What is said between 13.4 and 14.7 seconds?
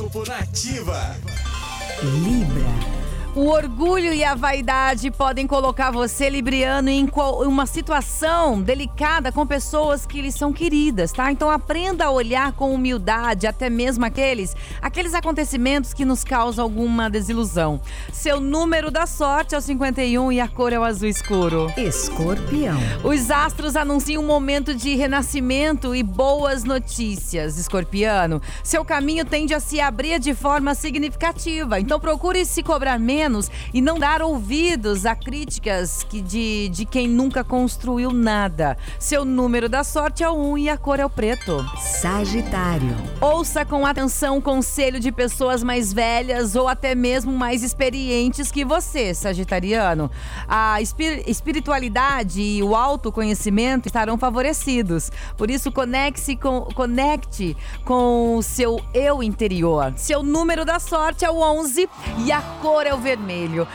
até mesmo aqueles,